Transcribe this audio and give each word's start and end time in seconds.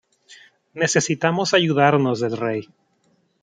Necesitamos 0.73 1.53
ayudarnos 1.53 2.19
del 2.21 2.35
rey. 2.35 2.67